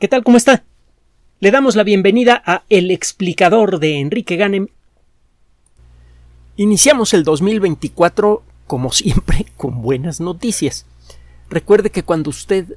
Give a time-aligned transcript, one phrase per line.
[0.00, 0.24] ¿Qué tal?
[0.24, 0.64] ¿Cómo está?
[1.38, 4.66] Le damos la bienvenida a El explicador de Enrique Ganem.
[6.56, 10.84] Iniciamos el 2024, como siempre, con buenas noticias.
[11.48, 12.76] Recuerde que cuando usted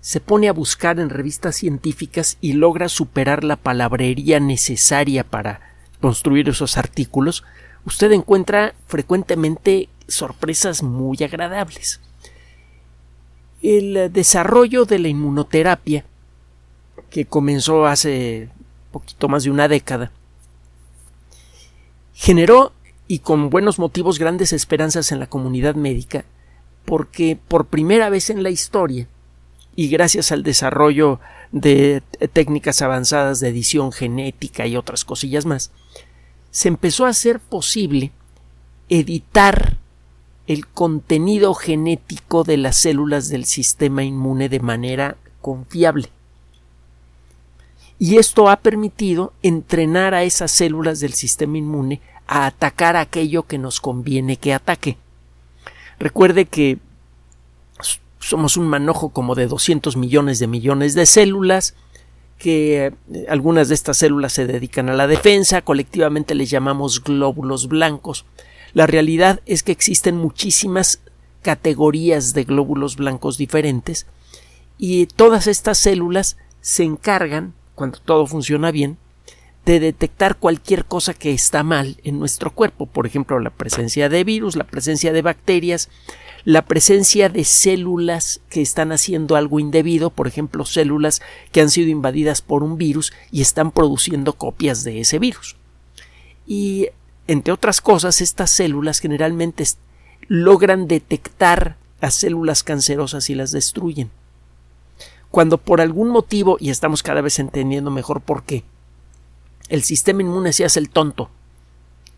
[0.00, 5.60] se pone a buscar en revistas científicas y logra superar la palabrería necesaria para
[6.00, 7.44] construir esos artículos,
[7.84, 12.00] usted encuentra frecuentemente sorpresas muy agradables.
[13.60, 16.06] El desarrollo de la inmunoterapia
[17.14, 18.48] que comenzó hace
[18.90, 20.10] poquito más de una década,
[22.12, 22.72] generó
[23.06, 26.24] y con buenos motivos grandes esperanzas en la comunidad médica,
[26.84, 29.06] porque por primera vez en la historia,
[29.76, 31.20] y gracias al desarrollo
[31.52, 35.70] de técnicas avanzadas de edición genética y otras cosillas más,
[36.50, 38.10] se empezó a hacer posible
[38.88, 39.76] editar
[40.48, 46.08] el contenido genético de las células del sistema inmune de manera confiable
[47.98, 53.58] y esto ha permitido entrenar a esas células del sistema inmune a atacar aquello que
[53.58, 54.96] nos conviene que ataque.
[55.98, 56.78] Recuerde que
[58.18, 61.74] somos un manojo como de 200 millones de millones de células,
[62.38, 67.68] que eh, algunas de estas células se dedican a la defensa, colectivamente les llamamos glóbulos
[67.68, 68.24] blancos.
[68.72, 71.00] La realidad es que existen muchísimas
[71.42, 74.06] categorías de glóbulos blancos diferentes
[74.78, 78.98] y todas estas células se encargan cuando todo funciona bien,
[79.64, 84.22] de detectar cualquier cosa que está mal en nuestro cuerpo, por ejemplo, la presencia de
[84.22, 85.88] virus, la presencia de bacterias,
[86.44, 91.88] la presencia de células que están haciendo algo indebido, por ejemplo, células que han sido
[91.88, 95.56] invadidas por un virus y están produciendo copias de ese virus.
[96.46, 96.88] Y,
[97.26, 99.64] entre otras cosas, estas células generalmente
[100.28, 104.10] logran detectar a células cancerosas y las destruyen
[105.34, 108.62] cuando por algún motivo, y estamos cada vez entendiendo mejor por qué,
[109.68, 111.28] el sistema inmune se hace el tonto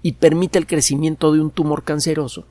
[0.02, 2.44] y permite el crecimiento de un tumor canceroso,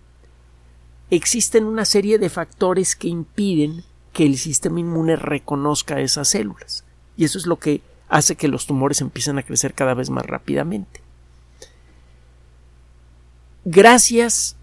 [1.12, 6.84] existen una serie de factores que impiden que el sistema inmune reconozca esas células.
[7.16, 10.26] Y eso es lo que hace que los tumores empiecen a crecer cada vez más
[10.26, 11.00] rápidamente.
[13.66, 14.56] Gracias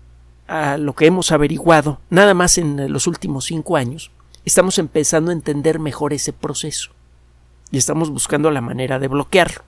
[0.48, 4.10] a lo que hemos averiguado, nada más en los últimos cinco años,
[4.44, 6.90] estamos empezando a entender mejor ese proceso
[7.70, 9.62] y estamos buscando la manera de bloquearlo.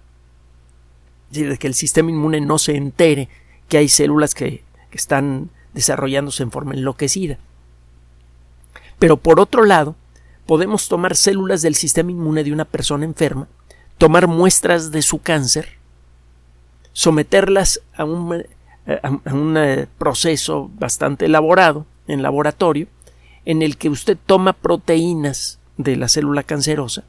[1.30, 3.28] de que el sistema inmune no se entere
[3.68, 7.36] que hay células que, están desarrollándose en forma enloquecida.
[9.00, 9.96] Pero por otro lado,
[10.46, 13.48] podemos tomar células del sistema inmune de una persona enferma,
[13.98, 15.70] tomar muestras de su cáncer,
[16.92, 18.44] someterlas a un,
[19.02, 22.86] a un eh, proceso bastante elaborado en laboratorio
[23.44, 27.04] en el que usted toma proteínas de la célula cancerosa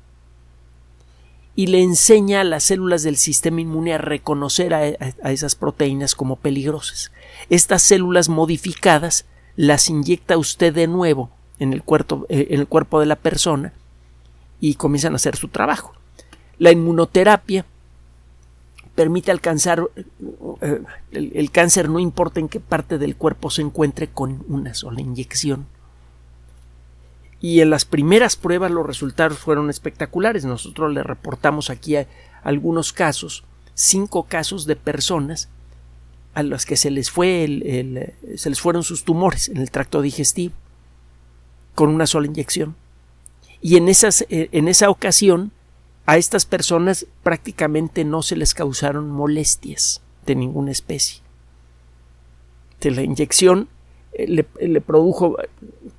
[1.55, 4.85] y le enseña a las células del sistema inmune a reconocer a,
[5.31, 7.11] esas proteínas como peligrosas.
[7.49, 9.25] Estas células modificadas
[9.55, 11.29] las inyecta usted de nuevo
[11.59, 13.71] en el, cuerpo, eh, en el cuerpo de la persona
[14.59, 15.93] y comienzan a hacer su trabajo.
[16.57, 17.65] La inmunoterapia
[18.93, 19.83] permite alcanzar
[20.61, 20.81] eh,
[21.11, 25.67] el cáncer no importa en qué parte del cuerpo se encuentre con una sola inyección
[27.45, 30.45] y en las primeras pruebas los resultados fueron espectaculares.
[30.45, 31.95] Nosotros le reportamos aquí
[32.41, 33.43] algunos casos,
[33.75, 35.47] cinco casos de personas
[36.33, 40.01] a las que se les fue el, se les fueron sus tumores en el tracto
[40.01, 40.55] digestivo
[41.75, 42.75] con una sola inyección.
[43.61, 45.51] Y en, esas, eh, en esa ocasión
[46.07, 51.21] a estas personas prácticamente no se les causaron molestias de ninguna especie.
[52.81, 53.69] De la inyección
[54.17, 55.37] le, le, produjo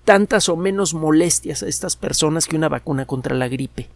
[0.04, 3.88] tantas o menos molestias a estas personas que una vacuna contra la gripe.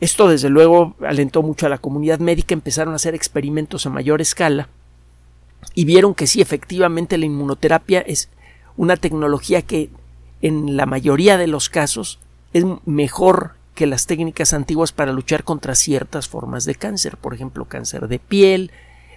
[0.00, 4.20] Esto desde luego alentó mucho a la comunidad médica, empezaron a hacer experimentos a mayor
[4.20, 4.68] escala
[5.74, 8.28] y vieron que sí, efectivamente la inmunoterapia es
[8.76, 9.90] una tecnología que
[10.42, 12.18] en la mayoría de los casos
[12.52, 17.66] es mejor que las técnicas antiguas para luchar contra ciertas formas de cáncer, por ejemplo,
[17.66, 18.70] cáncer de piel,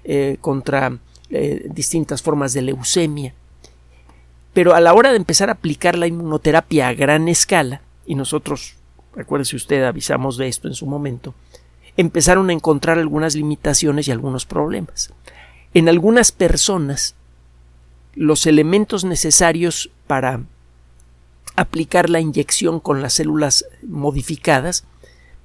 [0.04, 0.98] eh, contra
[1.30, 3.34] eh, distintas formas de leucemia.
[4.54, 8.76] Pero a la hora de empezar a aplicar la inmunoterapia a gran escala, y nosotros,
[9.16, 11.36] recuérdese usted, avisamos de esto en su momento,
[11.98, 15.14] empezaron a encontrar algunas limitaciones y algunos problemas.
[15.74, 17.16] En algunas personas,
[18.16, 20.42] los elementos necesarios para
[21.56, 24.86] aplicar la inyección con las células modificadas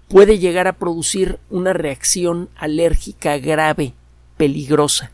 [0.08, 3.94] puede llegar a producir una reacción alérgica grave,
[4.36, 5.10] peligrosa.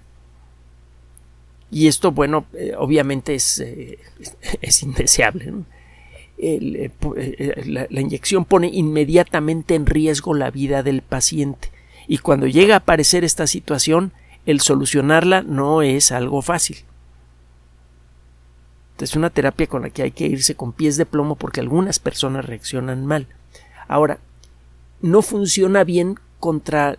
[1.71, 3.99] Y esto, bueno, eh, obviamente es, eh,
[4.61, 5.53] es indeseable.
[6.39, 6.91] eh,
[7.67, 11.71] la inyección pone inmediatamente en riesgo la vida del paciente.
[12.09, 14.13] Y cuando llega a aparecer esta situación,
[14.47, 16.79] el solucionarla no es algo fácil.
[18.99, 21.99] Es una terapia con la que hay que irse con pies de plomo porque algunas
[21.99, 23.29] personas reaccionan mal.
[23.89, 24.19] Ahora,
[25.01, 26.99] no funciona bien contra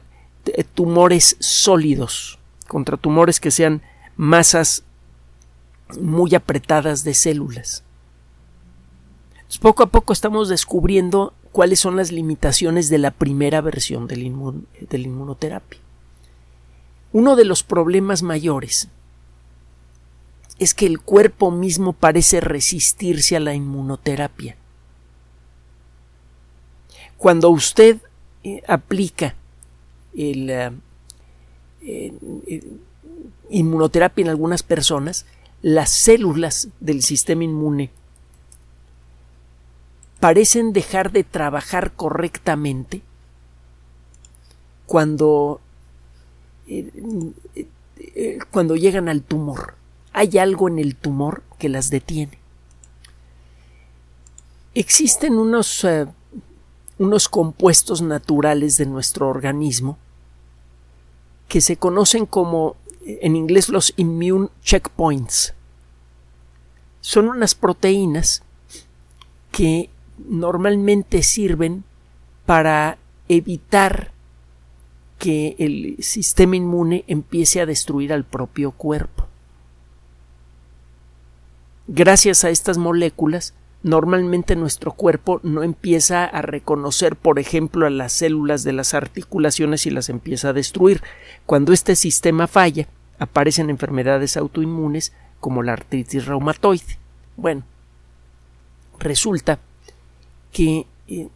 [0.74, 3.82] tumores sólidos, contra tumores que sean
[4.16, 4.84] masas
[6.00, 7.84] muy apretadas de células.
[9.60, 14.98] poco a poco estamos descubriendo cuáles son las limitaciones de la primera versión de la
[14.98, 15.80] inmunoterapia.
[17.14, 18.88] Uno de los problemas mayores
[20.60, 24.56] es que el cuerpo mismo parece resistirse a la inmunoterapia.
[27.18, 27.98] Cuando usted
[28.44, 29.36] eh, aplica
[30.16, 30.50] el,
[31.82, 32.64] eh,
[33.52, 35.26] inmunoterapia en algunas personas,
[35.62, 37.92] las células del sistema inmune
[40.20, 43.02] parecen dejar de trabajar correctamente
[44.86, 45.62] cuando,
[46.68, 49.76] eh, cuando llegan al tumor
[50.14, 52.38] hay algo en el tumor que las detiene.
[54.74, 56.08] Existen unos, eh,
[56.98, 59.98] unos compuestos naturales de nuestro organismo
[61.48, 62.76] que se conocen como
[63.22, 65.54] en inglés los immune checkpoints.
[67.02, 68.44] Son unas proteínas
[69.52, 71.84] que normalmente sirven
[72.46, 72.98] para
[73.28, 74.12] evitar
[75.18, 79.28] que el sistema inmune empiece a destruir al propio cuerpo
[81.94, 83.54] gracias a estas moléculas,
[83.84, 89.86] normalmente nuestro cuerpo no empieza a reconocer, por ejemplo, a las células de las articulaciones
[89.86, 91.02] y las empieza a destruir.
[91.46, 92.88] Cuando este sistema falla,
[93.22, 96.98] aparecen enfermedades autoinmunes como la artritis reumatoide.
[97.38, 97.64] Bueno,
[98.98, 99.60] resulta
[100.52, 101.30] que eh,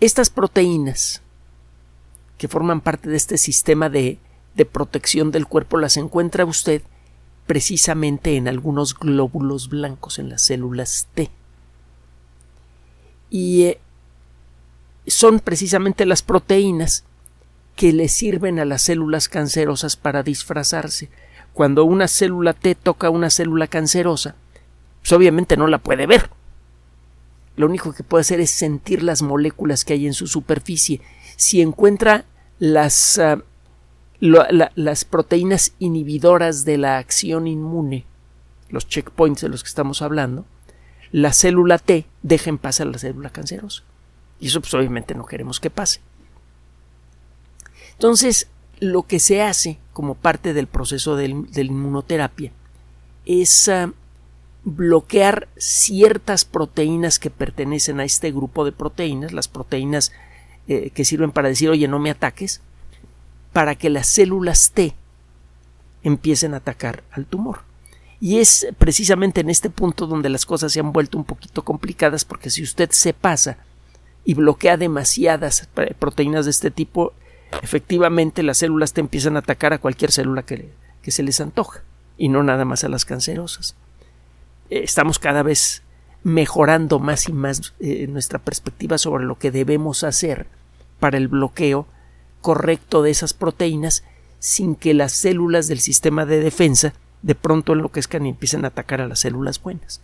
[0.00, 1.22] estas proteínas
[2.36, 4.18] que forman parte de este sistema de,
[4.56, 6.82] de protección del cuerpo las encuentra usted
[7.46, 11.30] precisamente en algunos glóbulos blancos, en las células T.
[13.30, 13.80] Y eh,
[15.06, 17.04] son precisamente las proteínas
[17.76, 21.08] que le sirven a las células cancerosas para disfrazarse.
[21.52, 24.34] Cuando una célula T toca una célula cancerosa,
[25.00, 26.30] pues obviamente no la puede ver.
[27.56, 31.00] Lo único que puede hacer es sentir las moléculas que hay en su superficie.
[31.36, 32.24] Si encuentra
[32.58, 33.38] las ah,
[34.22, 38.04] las proteínas inhibidoras de la acción inmune,
[38.68, 40.44] los checkpoints de los que estamos hablando,
[41.10, 43.82] la célula T deja en paz a la célula cancerosa.
[44.38, 46.00] Y eso pues obviamente no queremos que pase.
[47.94, 48.48] Entonces,
[48.80, 52.52] lo que se hace como parte del proceso de, la inmunoterapia
[53.24, 53.92] es ah,
[54.64, 60.12] bloquear ciertas proteínas que pertenecen a este grupo de proteínas, las proteínas
[60.68, 62.60] eh, que sirven para decir, oye, no me ataques,
[63.52, 64.94] para que las células T
[66.02, 67.60] empiecen a atacar al tumor.
[68.20, 72.24] Y es precisamente en este punto donde las cosas se han vuelto un poquito complicadas
[72.24, 73.58] porque si usted se pasa
[74.24, 75.68] y bloquea demasiadas
[75.98, 77.14] proteínas de este tipo,
[77.62, 80.72] efectivamente las células T empiezan a atacar a cualquier célula que,
[81.02, 81.82] que se les antoja
[82.16, 83.74] y no nada más a las cancerosas.
[84.70, 85.82] Eh, estamos cada vez
[86.24, 90.46] mejorando más y más eh, nuestra perspectiva sobre lo que debemos hacer
[91.00, 91.86] para el bloqueo
[92.40, 94.04] correcto de esas proteínas
[94.38, 99.00] sin que las células del sistema de defensa de pronto enloquezcan y empiecen a atacar
[99.00, 100.00] a las células buenas.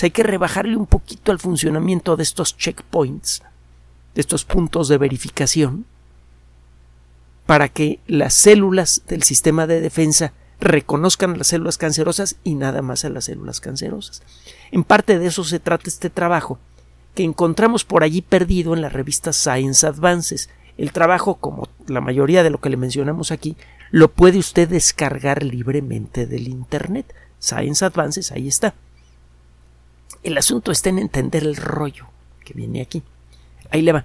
[0.00, 3.42] hay que rebajarle un poquito al funcionamiento de estos checkpoints,
[4.14, 5.84] de estos puntos de verificación,
[7.46, 13.04] para que las células del sistema de defensa reconozcan las células cancerosas y nada más
[13.04, 14.22] a las células cancerosas.
[14.70, 16.58] En parte de eso se trata este trabajo,
[17.14, 22.42] que encontramos por allí perdido en la revista Science Advances, el trabajo, como la mayoría
[22.42, 23.56] de lo que le mencionamos aquí,
[23.90, 27.14] lo puede usted descargar libremente del Internet.
[27.38, 28.74] Science Advances, ahí está.
[30.22, 32.06] El asunto está en entender el rollo
[32.44, 33.02] que viene aquí.
[33.70, 34.04] Ahí le va.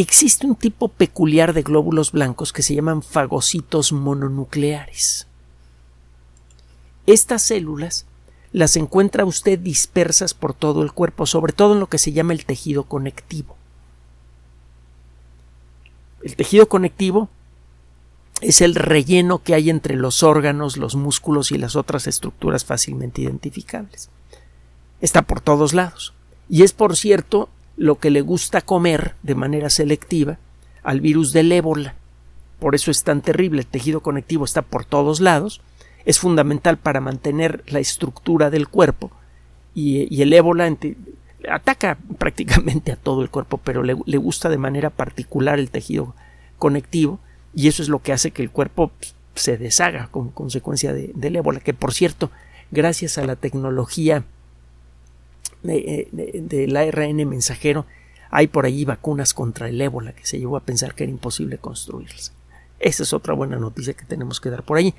[0.00, 5.26] Existe un tipo peculiar de glóbulos blancos que se llaman fagocitos mononucleares.
[7.06, 8.06] Estas células
[8.50, 12.32] las encuentra usted dispersas por todo el cuerpo, sobre todo en lo que se llama
[12.32, 13.56] el tejido conectivo.
[16.22, 17.28] El tejido conectivo
[18.40, 23.20] es el relleno que hay entre los órganos, los músculos y las otras estructuras fácilmente
[23.20, 24.08] identificables.
[25.02, 26.14] Está por todos lados.
[26.48, 30.38] Y es, por cierto, lo que le gusta comer de manera selectiva
[30.82, 31.94] al virus del ébola.
[32.58, 33.62] Por eso es tan terrible.
[33.62, 35.62] El tejido conectivo está por todos lados
[36.04, 39.10] es fundamental para mantener la estructura del cuerpo
[39.74, 40.74] y, el ébola
[41.50, 46.14] ataca prácticamente a todo el cuerpo, pero le, gusta de manera particular el tejido
[46.58, 47.18] conectivo
[47.54, 48.90] y eso es lo que hace que el cuerpo
[49.34, 52.30] se deshaga como consecuencia del ébola, que por cierto,
[52.70, 54.24] gracias a la tecnología
[55.62, 57.86] del ARN mensajero,
[58.30, 61.58] hay por allí vacunas contra el ébola que se llegó a pensar que era imposible
[61.58, 62.32] construirlas.
[62.78, 64.94] Esa es otra buena noticia que tenemos que dar por allí,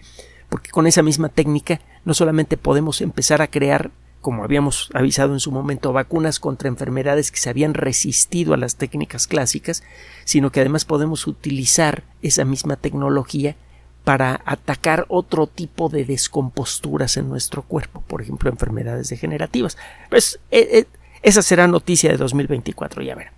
[0.50, 3.92] porque con esa misma técnica no solamente podemos empezar a crear
[4.22, 8.76] como habíamos avisado en su momento, vacunas contra enfermedades que se habían resistido a las
[8.76, 9.84] técnicas clásicas,
[10.26, 13.56] sino que además podemos utilizar esa misma tecnología
[14.04, 19.78] para atacar otro tipo de descomposturas en nuestro cuerpo, por ejemplo, enfermedades degenerativas.
[20.10, 20.86] Pues eh, eh,
[21.22, 23.34] esa será noticia de 2024, ya verán.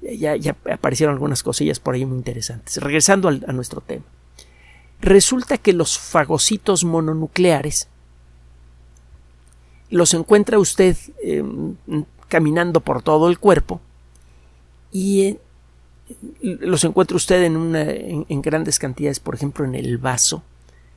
[0.00, 2.76] Ya, ya, aparecieron algunas cosillas por ahí muy interesantes.
[2.78, 4.04] Regresando a nuestro tema.
[5.00, 7.88] Resulta que los fagocitos mononucleares
[9.88, 11.74] los encuentra usted em,
[12.28, 13.80] caminando por todo el cuerpo
[14.92, 15.40] y eh,
[16.42, 20.42] los encuentra usted en, en, grandes cantidades, por ejemplo, en el vaso.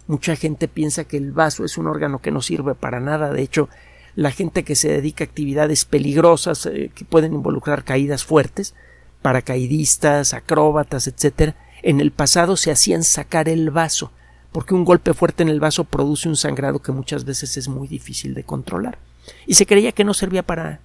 [0.07, 3.31] Mucha gente piensa que el vaso es un órgano que no sirve para nada.
[3.31, 3.69] De hecho,
[4.15, 8.73] la gente que se dedica a actividades peligrosas eh, que pueden involucrar caídas fuertes,
[9.21, 14.11] paracaidistas, acróbatas, etc., en el pasado se hacían sacar el vaso
[14.53, 17.87] porque un golpe fuerte en el vaso produce un sangrado que muchas veces es muy
[17.87, 18.99] difícil de controlar.
[19.47, 20.79] Y se creía que no servía para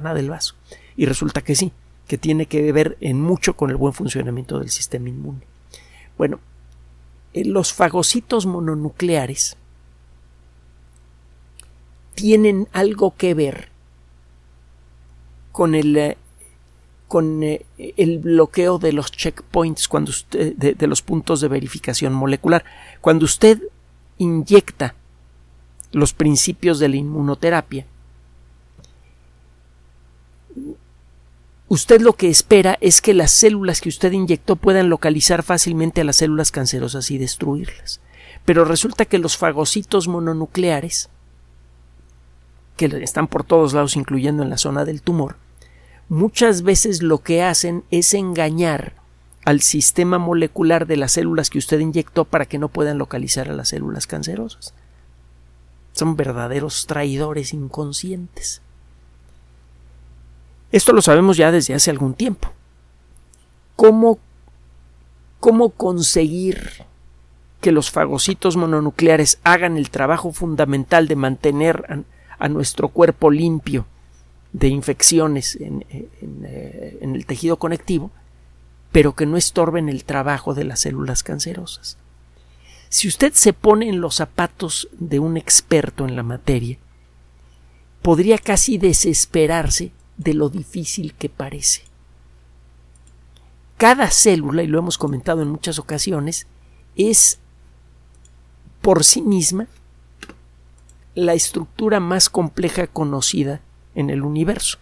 [0.00, 0.54] nada el vaso.
[0.96, 1.72] Y resulta que sí,
[2.08, 5.42] que tiene que ver en mucho con el buen funcionamiento del sistema inmune.
[6.16, 6.40] Bueno,
[7.34, 9.56] eh, los fagocitos mononucleares
[12.14, 13.68] tienen algo que ver
[15.52, 16.18] con el eh,
[17.06, 17.64] con eh,
[17.96, 22.64] el bloqueo de los checkpoints cuando usted, de, los puntos de verificación molecular.
[23.00, 23.62] Cuando usted
[24.18, 24.94] inyecta
[25.92, 27.86] los principios de la inmunoterapia,
[31.68, 36.04] usted lo que espera es que las células que usted inyectó puedan localizar fácilmente a
[36.04, 38.00] las células cancerosas y destruirlas.
[38.44, 41.10] Pero resulta que los fagocitos mononucleares,
[42.76, 45.36] que están por todos lados, incluyendo en la zona del tumor,
[46.08, 48.94] muchas veces lo que hacen es engañar
[49.44, 53.54] al sistema molecular de las células que usted inyectó para que no puedan localizar a
[53.54, 54.74] las células cancerosas.
[55.92, 58.62] Son verdaderos traidores inconscientes.
[60.70, 62.52] Esto lo sabemos ya desde hace algún tiempo.
[63.76, 64.18] ¿Cómo,
[65.40, 66.84] cómo conseguir
[67.60, 72.04] que los fagocitos mononucleares hagan el trabajo fundamental de mantener
[72.38, 73.86] a nuestro cuerpo limpio
[74.52, 76.08] de infecciones eh,
[77.00, 78.10] en, el tejido conectivo,
[78.92, 81.98] pero que no estorben el trabajo de las células cancerosas.
[82.88, 86.78] Si usted se pone en los zapatos de un experto en la materia,
[88.00, 91.82] podría casi desesperarse de lo difícil que parece.
[93.78, 96.46] Cada célula, y lo hemos comentado en muchas ocasiones,
[96.96, 97.38] es
[98.82, 99.68] por sí misma
[101.14, 103.60] la estructura más compleja conocida
[103.94, 104.78] en el universo,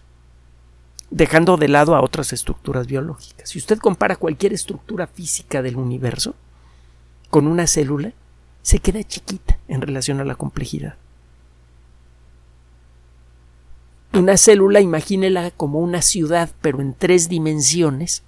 [1.09, 3.49] dejando de lado a otras estructuras biológicas.
[3.49, 6.35] Si usted compara cualquier estructura física del universo
[7.29, 8.13] con una célula,
[8.63, 10.95] se queda chiquita en relación a la complejidad.
[14.17, 18.23] Una célula, imagínela como una ciudad, pero en tres dimensiones,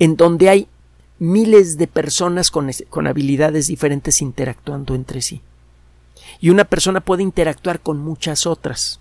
[0.00, 0.68] en donde hay
[1.20, 5.40] miles de personas con, con, habilidades diferentes interactuando entre sí.
[6.40, 8.98] Y una persona puede interactuar con muchas otras.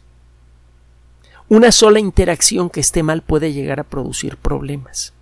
[1.49, 5.13] Una sola interacción que esté mal puede llegar a producir problemas.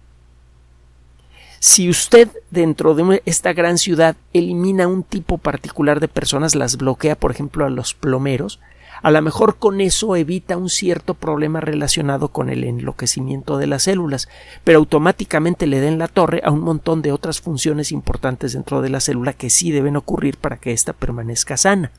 [1.60, 7.15] Si usted dentro de esta gran ciudad elimina un tipo particular de personas, las bloquea,
[7.15, 8.60] por ejemplo, a los plomeros,
[9.03, 13.84] a lo mejor con eso evita un cierto problema relacionado con el enloquecimiento de las
[13.84, 14.29] células,
[14.63, 18.89] pero automáticamente le den la torre a un montón de otras funciones importantes dentro de
[18.89, 21.91] la célula que sí deben ocurrir para que ésta permanezca sana.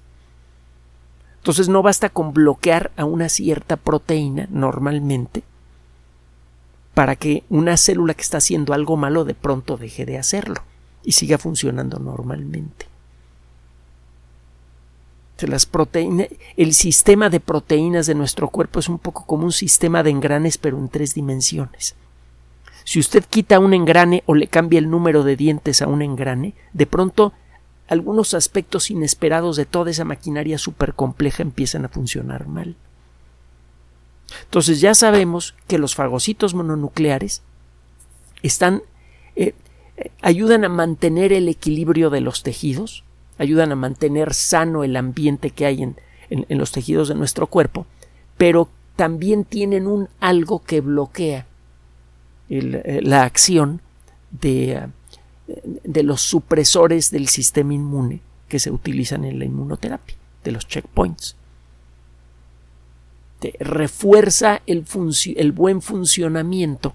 [1.39, 5.43] Entonces no basta con bloquear a una cierta proteína normalmente
[6.95, 10.63] para que una célula que está haciendo algo malo de pronto deje de hacerlo
[11.03, 12.92] y siga funcionando normalmente.
[15.49, 20.03] Las proteínas, el sistema de proteínas de nuestro cuerpo es un poco como un sistema
[20.03, 21.95] de engranes pero en tres dimensiones.
[22.85, 26.55] Si usted quita un engrane o le cambia el número de dientes a un engrane,
[26.73, 27.33] de pronto
[27.89, 32.75] algunos aspectos inesperados de toda esa maquinaria súper compleja empiezan a funcionar mal.
[34.45, 37.43] Entonces ya sabemos que los fagocitos mononucleares
[38.43, 38.83] están
[39.37, 39.55] eh,
[39.97, 43.05] eh, ayudan a mantener el equilibrio de los tejidos
[43.43, 45.97] ayudan a mantener sano el ambiente que hay en,
[46.49, 47.87] los tejidos de nuestro cuerpo,
[48.39, 51.47] pero también tienen un algo que bloquea
[52.49, 53.83] eh, la acción
[54.31, 54.89] de,
[55.85, 61.37] de los supresores del sistema inmune que se utilizan en la inmunoterapia, de los checkpoints.
[63.61, 66.95] refuerza el buen funcionamiento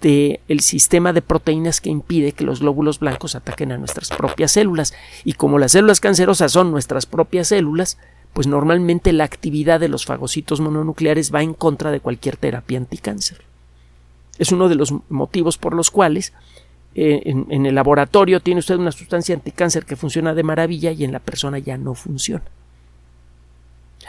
[0.00, 4.94] del sistema de proteínas que impide que los glóbulos blancos ataquen a nuestras propias células.
[5.24, 7.98] Y como las células cancerosas son nuestras propias células,
[8.32, 13.42] pues normalmente la actividad de los fagocitos mononucleares va en contra de cualquier terapia anticáncer.
[14.38, 16.32] Es uno de los motivos por los cuales
[16.94, 21.12] eh, en, el laboratorio tiene usted una sustancia anticáncer que funciona de maravilla y en
[21.12, 22.44] la persona ya no funciona.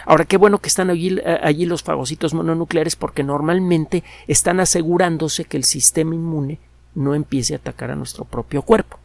[0.05, 5.45] Ahora, qué bueno que están allí, eh, allí, los fagocitos mononucleares porque normalmente están asegurándose
[5.45, 6.59] que el sistema inmune
[6.95, 8.99] no empiece a atacar a nuestro propio cuerpo.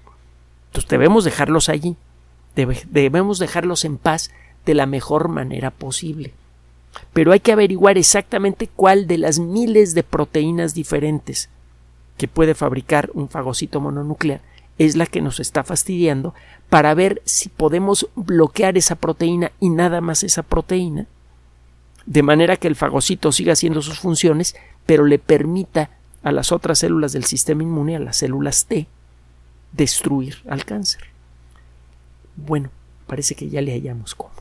[0.68, 1.96] Entonces debemos dejarlos allí,
[2.54, 4.30] debemos dejarlos en paz
[4.66, 6.32] de la mejor manera posible.
[7.12, 11.48] Pero hay que averiguar exactamente cuál de las miles de proteínas diferentes
[12.16, 14.40] que puede fabricar un fagocito mononuclear
[14.78, 16.34] es la que nos está fastidiando
[16.68, 21.06] para ver si podemos bloquear esa proteína y nada más esa proteína,
[22.06, 25.90] de manera que el fagocito siga haciendo sus funciones, pero le permita
[26.22, 28.86] a las otras células del sistema inmune, a las células T,
[29.72, 31.02] destruir al cáncer.
[32.36, 32.70] Bueno,
[33.06, 34.32] parece que ya le hallamos cómo.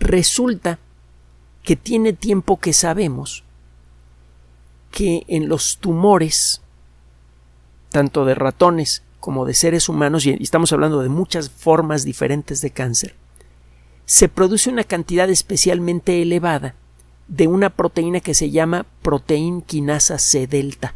[0.00, 0.78] Resulta
[1.62, 3.44] que tiene tiempo que sabemos
[4.90, 6.60] que en los tumores,
[7.92, 12.70] tanto de ratones como de seres humanos, y estamos hablando de muchas formas diferentes de
[12.70, 13.14] cáncer,
[14.04, 16.74] se produce una cantidad especialmente elevada
[17.28, 20.94] de una proteína que se llama proteína quinasa C delta.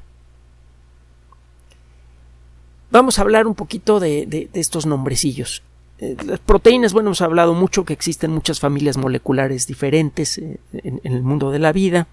[2.91, 5.63] Vamos a hablar un poquito de, estos nombrecillos.
[5.99, 11.01] Eh, las proteínas, bueno, hemos hablado mucho que existen muchas familias moleculares diferentes eh, en,
[11.03, 12.07] el mundo de la vida.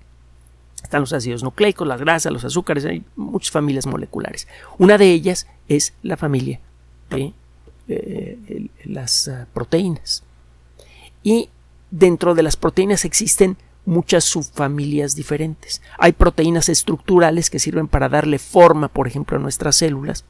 [0.94, 4.48] Están los ácidos nucleicos, las grasas, los azúcares, hay muchas familias moleculares.
[4.78, 6.60] Una de ellas es la familia
[7.10, 7.34] de
[7.88, 10.22] eh, las ah, proteínas.
[11.24, 11.50] Y
[11.90, 15.82] dentro de las proteínas existen muchas subfamilias diferentes.
[15.98, 20.26] Hay proteínas estructurales que sirven para darle forma, por ejemplo, a nuestras células.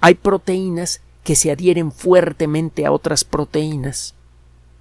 [0.00, 4.14] Hay proteínas que se adhieren fuertemente a otras proteínas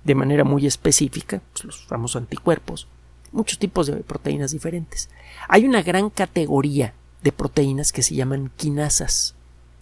[0.04, 2.88] de manera muy específica, pues, los famosos anticuerpos
[3.34, 5.10] muchos tipos de proteínas diferentes.
[5.50, 9.36] Hay una gran categoría de proteínas que se llaman quinasas,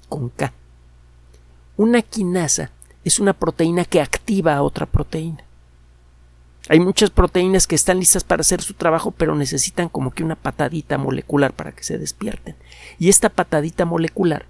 [0.10, 0.54] con K.
[1.78, 2.72] Una quinasa
[3.04, 5.44] es una proteína que activa a otra proteína.
[6.70, 10.36] Hay muchas proteínas que están listas para hacer su trabajo, pero necesitan como que una
[10.36, 12.56] patadita molecular para que se despierten.
[13.00, 14.46] Y esta patadita molecular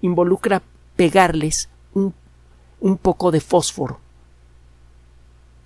[0.00, 0.62] involucra
[0.96, 2.14] pegarles un,
[2.80, 4.00] un poco de fósforo.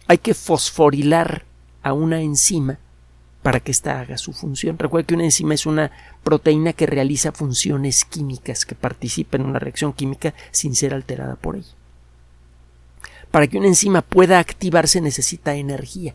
[0.07, 1.45] Hay que fosforilar
[1.87, 2.79] a una enzima
[3.45, 4.77] para que ésta haga su función.
[4.77, 5.93] Recuerda que una enzima es una
[6.25, 11.55] proteína que realiza funciones químicas, que participa en una reacción química sin ser alterada por
[11.55, 11.71] ella.
[13.31, 16.13] Para que una enzima pueda activarse necesita energía.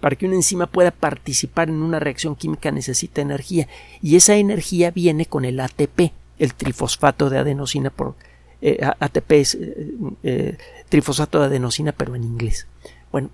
[0.00, 3.68] Para que una enzima pueda participar en una reacción química necesita energía.
[4.02, 6.10] Y esa energía viene con el ATP,
[6.40, 8.16] el trifosfato de adenosina por
[8.60, 10.58] eh, ATP es eh, eh,
[10.88, 12.66] trifosfato de adenosina pero en inglés.
[13.12, 13.30] Bueno,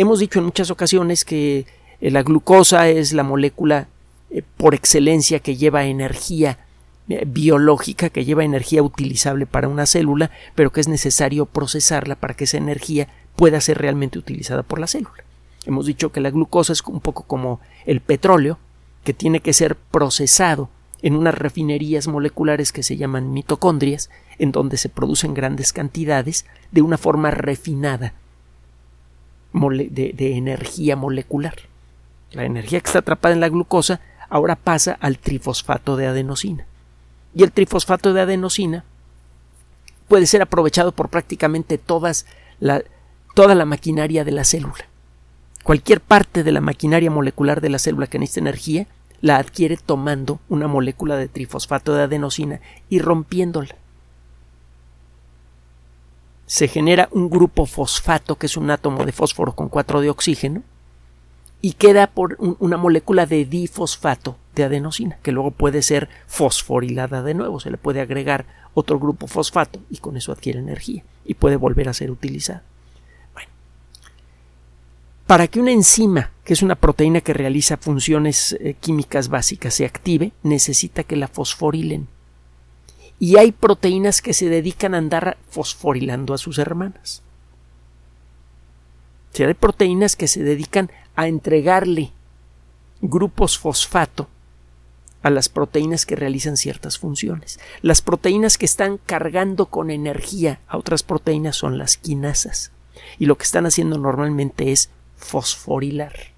[0.00, 1.66] Hemos dicho en muchas ocasiones que
[2.00, 3.88] eh, la glucosa es la molécula
[4.30, 6.60] eh, por excelencia que lleva energía
[7.08, 12.34] eh, biológica, que lleva energía utilizable para una célula, pero que es necesario procesarla para
[12.34, 15.24] que esa energía pueda ser realmente utilizada por la célula.
[15.66, 18.60] Hemos dicho que la glucosa es un poco como el petróleo,
[19.02, 20.70] que tiene que ser procesado
[21.02, 26.82] en unas refinerías moleculares que se llaman mitocondrias, en donde se producen grandes cantidades de
[26.82, 28.14] una forma refinada
[29.52, 31.54] de, energía molecular.
[32.32, 36.66] La energía que está atrapada en la glucosa ahora pasa al trifosfato de adenosina.
[37.34, 38.84] Y el trifosfato de adenosina
[40.08, 42.26] puede ser aprovechado por prácticamente todas
[42.60, 42.82] la,
[43.34, 44.86] toda la maquinaria de la célula.
[45.62, 48.86] Cualquier parte de la maquinaria molecular de la célula que necesita energía
[49.20, 53.74] la adquiere tomando una molécula de trifosfato de adenosina y rompiéndola
[56.48, 60.62] se genera un grupo fosfato, que es un átomo de fósforo con 4 de oxígeno,
[61.60, 67.34] y queda por una molécula de difosfato de adenosina, que luego puede ser fosforilada de
[67.34, 71.56] nuevo, se le puede agregar otro grupo fosfato y con eso adquiere energía y puede
[71.56, 72.62] volver a ser utilizada.
[75.26, 79.84] Para que una enzima, que es una proteína que realiza funciones eh, químicas básicas, se
[79.84, 82.08] active, necesita que la fosforilen
[83.20, 87.22] y hay proteínas que se dedican a andar fosforilando a sus hermanas.
[89.38, 92.10] O hay proteínas que se dedican a entregarle
[93.00, 94.28] grupos fosfato
[95.22, 97.60] a las proteínas que realizan ciertas funciones.
[97.82, 102.72] Las proteínas que están cargando con energía a otras proteínas son las quinasas
[103.18, 106.37] y lo que están haciendo normalmente es fosforilar.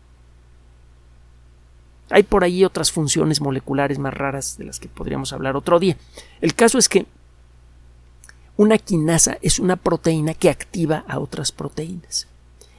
[2.11, 5.96] Hay por ahí otras funciones moleculares más raras de las que podríamos hablar otro día.
[6.40, 7.07] El caso es que
[8.57, 12.29] una quinasa es una proteína que activa a otras proteínas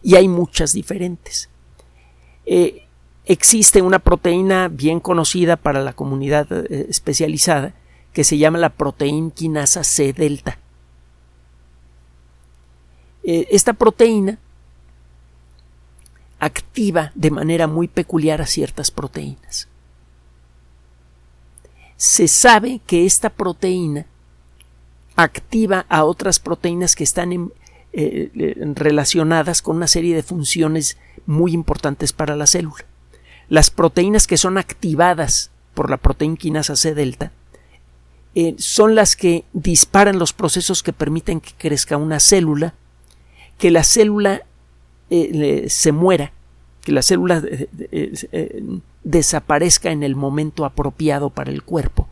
[0.03, 1.49] y hay muchas diferentes.
[2.45, 2.85] Eh,
[3.25, 7.73] existe una proteína bien conocida para la comunidad eh, especializada
[8.13, 10.59] que se llama la proteína quinasa C delta.
[13.23, 14.39] Eh, esta proteína
[16.41, 19.69] activa de manera muy peculiar a ciertas proteínas.
[21.95, 24.05] Se sabe que esta proteína
[25.15, 27.53] activa a otras proteínas que están
[28.75, 32.85] relacionadas con una serie de funciones muy importantes para la célula
[33.51, 37.33] las proteínas que son activadas por la proteína quinasa C delta
[38.33, 42.75] eh, son las que disparan los procesos que permiten que crezca una célula,
[43.57, 44.43] que la célula
[45.11, 46.31] eh, se muera,
[46.81, 48.63] que la célula eh,
[49.03, 52.07] desaparezca en el momento apropiado para el cuerpo.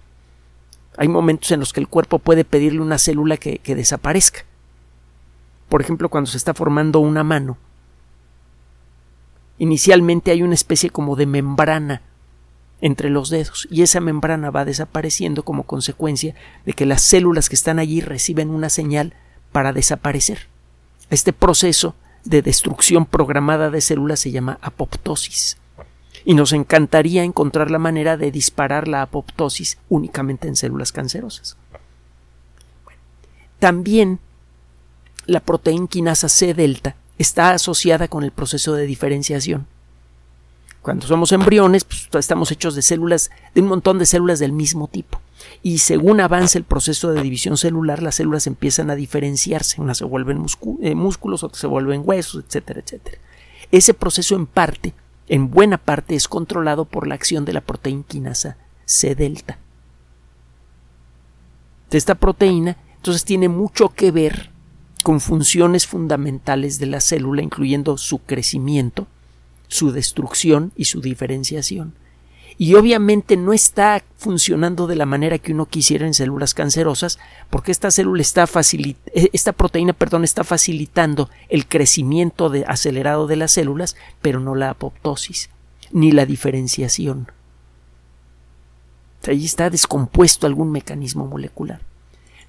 [0.98, 4.42] Hay momentos en los que el cuerpo puede pedirle una célula que desaparezca.
[5.70, 7.58] Por ejemplo, cuando se está formando una mano,
[9.60, 12.02] Inicialmente hay una especie como de membrana
[12.82, 16.34] entre los dedos y esa membrana va desapareciendo como consecuencia
[16.66, 19.14] de que las células que están allí reciben una señal
[19.52, 20.48] para desaparecer.
[21.10, 21.94] Este proceso
[22.30, 25.58] de destrucción programada de células se llama apoptosis
[26.24, 31.58] y nos encantaría encontrar la manera de disparar la apoptosis únicamente en células cancerosas.
[33.58, 34.20] También
[35.26, 39.66] la proteína quinasa C delta está asociada con el proceso de diferenciación.
[40.90, 44.88] Cuando somos embriones, pues, estamos hechos de células, de un montón de células del mismo
[44.88, 45.22] tipo.
[45.62, 49.80] Y según avanza el proceso de división celular, las células empiezan a diferenciarse.
[49.80, 50.44] Unas se vuelven
[50.82, 53.20] eh, músculos, otras se vuelven huesos, etcétera, etcétera.
[53.70, 54.96] Ese proceso en parte,
[55.28, 59.60] en buena parte, es controlado por la acción de la proteína quinasa C delta.
[61.92, 64.50] Esta proteína, entonces, tiene mucho que ver
[65.04, 69.06] con funciones fundamentales de la célula, incluyendo su crecimiento,
[69.70, 71.94] su destrucción y su diferenciación.
[72.58, 77.18] Y obviamente no está funcionando de la manera que uno quisiera en células cancerosas,
[77.50, 83.54] porque esta célula está eh, esta proteína, perdón, está facilitando el crecimiento acelerado de las
[83.54, 85.50] células, pero no la apoptosis
[85.92, 87.32] ni la diferenciación.
[89.26, 91.80] Allí está descompuesto algún mecanismo molecular.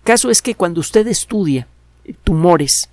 [0.02, 1.68] Caso es que cuando usted estudia
[2.24, 2.88] tumores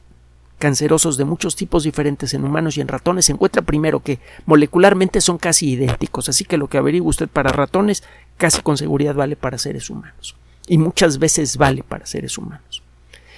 [0.58, 5.22] cancerosos de muchos tipos diferentes en humanos y en ratones, se encuentra primero que molecularmente
[5.22, 8.04] son casi idénticos, así que lo que averigua usted para ratones
[8.38, 10.36] casi con seguridad vale para seres humanos
[10.68, 12.84] y muchas veces vale para seres humanos.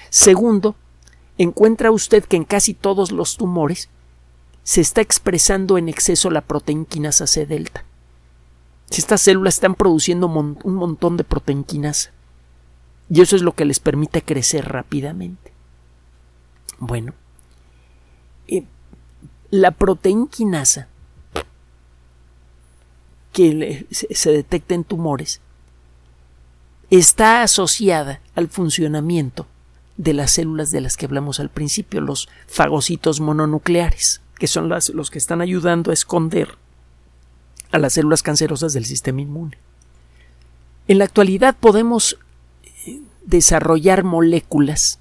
[0.09, 0.75] Segundo,
[1.37, 3.89] encuentra usted que en casi todos los tumores
[4.63, 7.85] se está expresando en exceso la proteína quinasa C delta.
[8.89, 12.11] Si estas células están produciendo un montón de proteína quinasa
[13.09, 15.58] y eso es lo que les permite crecer rápidamente.
[16.79, 17.13] Bueno,
[18.47, 18.63] eh,
[19.51, 20.87] la proteína quinasa
[23.33, 25.41] que se detecta en tumores
[26.89, 29.45] está asociada al funcionamiento
[29.97, 35.11] de las células de las que hablamos al principio, los fagocitos mononucleares, que son los
[35.11, 36.57] que están ayudando a esconder
[37.71, 39.57] a las células cancerosas del sistema inmune.
[40.87, 42.17] En la actualidad podemos
[42.85, 44.98] eh, desarrollar moléculas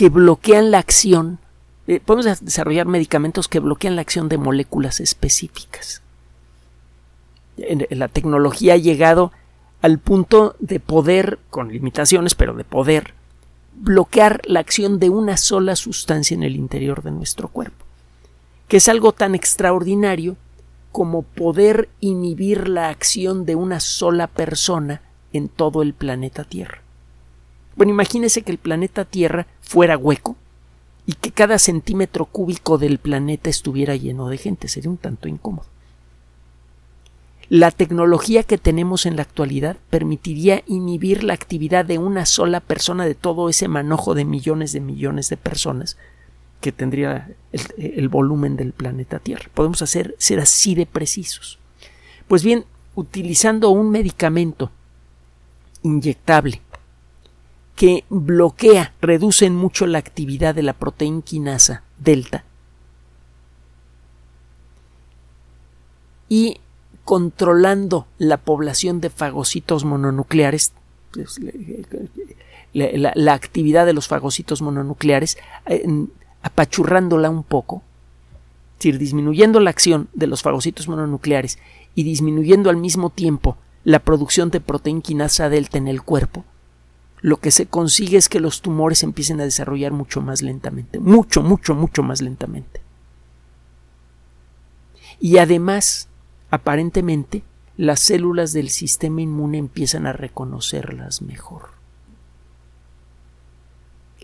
[0.00, 1.40] que bloquean la acción,
[1.86, 6.00] eh, podemos desarrollar medicamentos que bloquean la acción de moléculas específicas.
[7.90, 9.30] la tecnología ha llegado
[9.82, 13.12] al punto de poder, con limitaciones, pero de poder,
[13.74, 17.84] bloquear la acción de una sola sustancia en el interior de nuestro cuerpo,
[18.68, 20.38] que es algo tan extraordinario
[20.92, 25.02] como poder inhibir la acción de una sola persona
[25.34, 26.79] en todo el planeta Tierra.
[27.76, 30.36] Bueno, imagínese que el planeta Tierra fuera hueco
[31.06, 34.68] y que cada centímetro cúbico del planeta estuviera lleno de gente.
[34.68, 35.66] Sería un tanto incómodo.
[37.48, 43.06] La tecnología que tenemos en la actualidad permitiría inhibir la actividad de una sola persona
[43.06, 45.96] de todo ese manojo de millones de millones de personas
[46.60, 47.34] que tendría
[47.76, 49.50] el, volumen del planeta Tierra.
[49.52, 51.58] Podemos hacer ser así de precisos.
[52.28, 54.70] Pues bien, utilizando un medicamento
[55.82, 56.62] inyectable
[57.80, 62.44] que bloquea, reducen mucho la actividad de la proteína quinasa delta.
[66.28, 66.60] Y
[67.06, 70.74] controlando la población de fagocitos mononucleares,
[71.12, 71.40] pues,
[72.74, 75.38] la, actividad de los fagocitos mononucleares,
[76.42, 77.82] apachurrándola un poco,
[78.72, 81.58] es decir, disminuyendo la acción de los fagocitos mononucleares
[81.94, 86.44] y disminuyendo al mismo tiempo la producción de proteína quinasa delta en el cuerpo,
[87.22, 91.42] lo que se consigue es que los tumores empiecen a desarrollar mucho más lentamente, mucho,
[91.42, 92.80] mucho, mucho más lentamente.
[95.20, 96.08] Y además,
[96.50, 97.42] aparentemente
[97.76, 101.70] las células del sistema inmune empiezan a reconocerlas mejor.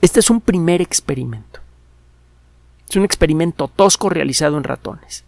[0.00, 1.60] Este es un primer experimento.
[2.88, 5.24] Es un experimento tosco realizado en ratones.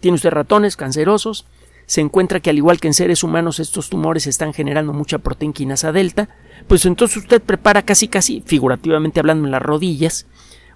[0.00, 1.46] Tiene usted ratones cancerosos,
[1.86, 5.54] se encuentra que al igual que en seres humanos estos tumores están generando mucha proteína
[5.54, 6.28] quinasa delta,
[6.66, 10.26] pues entonces usted prepara casi casi, figurativamente hablando en las rodillas,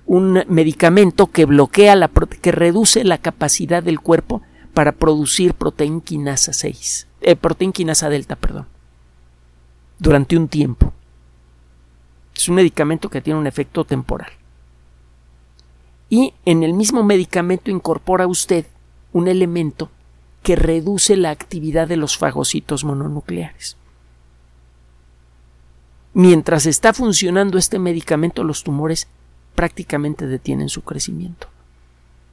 [0.06, 2.08] un medicamento que bloquea la
[2.40, 4.42] que reduce la capacidad del cuerpo
[4.72, 8.66] para producir proteína quinasa 6, eh, proteína quinasa delta, perdón,
[9.98, 10.92] durante un tiempo.
[12.36, 14.30] Es un medicamento que tiene un efecto temporal.
[16.08, 18.66] Y en el mismo medicamento incorpora usted
[19.12, 19.90] un elemento
[20.42, 23.76] que reduce la actividad de los fagocitos mononucleares.
[26.12, 29.08] Mientras está funcionando este medicamento, los tumores
[29.54, 31.48] prácticamente detienen su crecimiento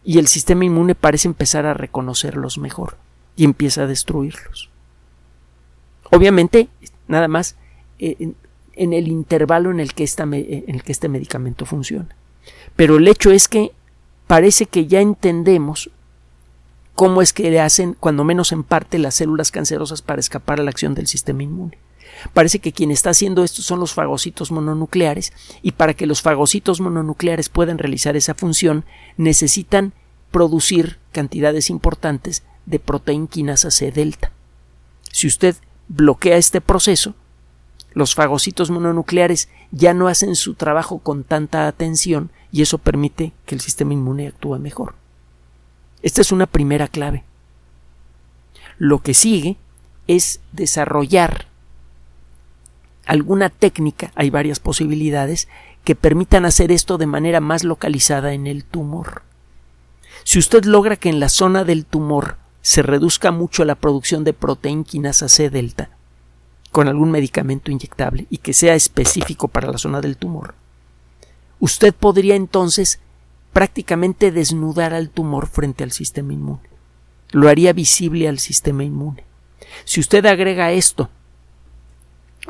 [0.08, 2.98] y el sistema inmune parece empezar a reconocerlos mejor
[3.36, 4.70] y empieza a destruirlos.
[6.10, 6.70] Obviamente,
[7.10, 7.58] nada más
[8.00, 8.34] eh,
[8.74, 12.08] en, el intervalo en que en el que este medicamento funciona.
[12.78, 13.74] Pero el hecho es que
[14.28, 15.90] parece que ya entendemos
[16.98, 20.64] cómo es que le hacen, cuando menos en parte, las células cancerosas para escapar a
[20.64, 21.78] la acción del sistema inmune.
[22.34, 25.32] Parece que quien está haciendo esto son los fagocitos mononucleares
[25.62, 28.84] y para que los fagocitos mononucleares puedan realizar esa función
[29.16, 29.94] necesitan
[30.32, 34.32] producir cantidades importantes de proteína quinasa C delta.
[35.12, 35.56] Si usted
[35.90, 37.14] bloquea este proceso,
[37.94, 43.54] los fagocitos mononucleares ya no hacen su trabajo con tanta atención y eso permite que
[43.54, 44.96] el sistema inmune actúe mejor.
[46.02, 47.24] Esta es una primera clave.
[48.78, 49.58] Lo que sigue
[50.08, 51.48] es desarrollar
[53.08, 55.48] alguna técnica, hay varias posibilidades,
[55.84, 59.24] que permitan hacer esto de manera más localizada en el tumor.
[60.26, 64.34] Si usted logra que en la zona del tumor se reduzca mucho la producción de
[64.34, 65.90] proteína quinasa C delta
[66.74, 70.56] con algún medicamento inyectable y que sea específico para la zona del tumor,
[71.62, 73.00] usted podría entonces
[73.58, 76.62] prácticamente desnudar al tumor frente al sistema inmune.
[77.32, 79.24] Lo haría visible al sistema inmune.
[79.84, 81.10] Si usted agrega esto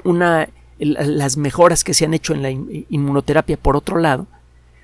[0.04, 4.28] una, las mejoras que se han hecho en la inmunoterapia por otro lado,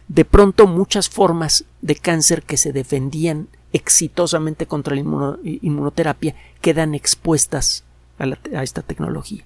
[0.07, 5.01] de pronto muchas formas de cáncer que se defendían exitosamente contra la
[5.43, 7.83] inmunoterapia quedan expuestas
[8.17, 9.43] a, esta tecnología.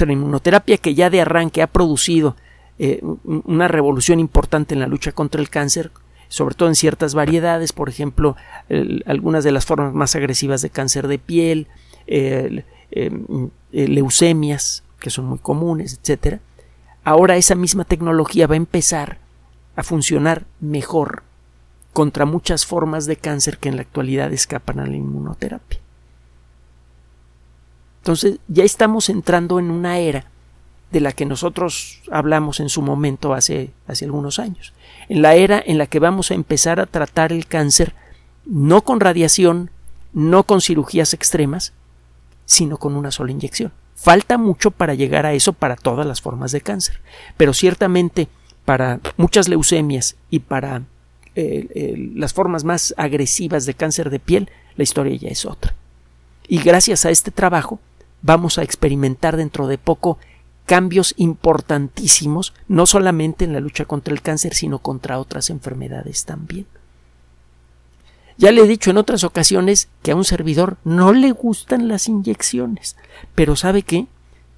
[0.00, 2.34] la inmunoterapia que ya de arranque ha producido
[2.78, 5.90] eh, una revolución importante en la lucha contra el cáncer,
[6.28, 8.36] sobre todo en ciertas variedades, por ejemplo,
[9.06, 11.68] algunas de las formas más agresivas de cáncer de piel,
[12.06, 12.64] eh,
[13.70, 16.40] leucemias, que son muy comunes, etcétera.
[17.04, 19.18] Ahora esa misma tecnología va a empezar
[19.76, 21.22] a funcionar mejor
[21.92, 25.80] contra muchas formas de cáncer que en la actualidad escapan a la inmunoterapia.
[28.02, 30.24] Entonces ya estamos entrando en una era
[30.90, 34.72] de la que nosotros hablamos en su momento hace, hace algunos años,
[35.08, 37.94] en la era en la que vamos a empezar a tratar el cáncer
[38.46, 39.70] no con radiación,
[40.12, 41.74] no con cirugías extremas,
[42.46, 43.72] sino con una sola inyección.
[43.94, 47.00] Falta mucho para llegar a eso para todas las formas de cáncer,
[47.36, 48.28] pero ciertamente
[48.64, 50.82] para muchas leucemias y para
[51.34, 55.74] eh, las formas más agresivas de cáncer de piel, la historia ya es otra.
[56.46, 57.80] Y gracias a este trabajo
[58.22, 60.18] vamos a experimentar dentro de poco
[60.68, 66.66] cambios importantísimos, no solamente en la lucha contra el cáncer, sino contra otras enfermedades también.
[68.36, 72.06] Ya le he dicho en otras ocasiones que a un servidor no le gustan las
[72.06, 72.96] inyecciones,
[73.34, 74.08] pero ¿sabe qué?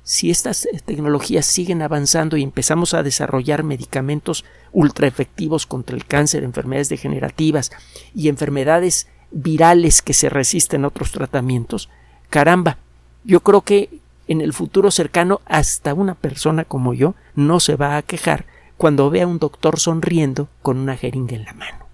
[0.03, 6.43] Si estas tecnologías siguen avanzando y empezamos a desarrollar medicamentos ultra efectivos contra el cáncer,
[6.43, 7.71] enfermedades degenerativas
[8.17, 11.89] y enfermedades virales que se resisten a otros tratamientos,
[12.31, 12.79] caramba,
[13.23, 17.97] yo creo que en el futuro cercano hasta una persona como yo no se va
[17.97, 21.87] a quejar cuando vea a un doctor sonriendo con una jeringa en la mano.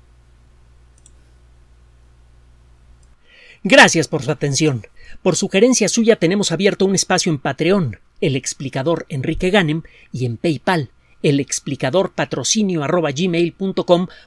[3.65, 4.87] Gracias por su atención.
[5.23, 10.37] Por sugerencia suya tenemos abierto un espacio en Patreon el explicador Enrique Ganem y en
[10.37, 10.91] PayPal
[11.23, 12.83] el explicador patrocinio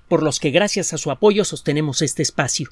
[0.07, 2.71] por los que gracias a su apoyo sostenemos este espacio.